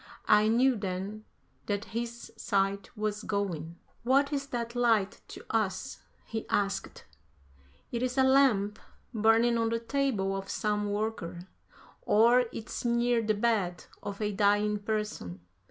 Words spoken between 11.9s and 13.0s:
or it's